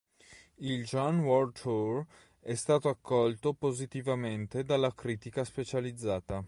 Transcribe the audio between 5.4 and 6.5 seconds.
specializzata.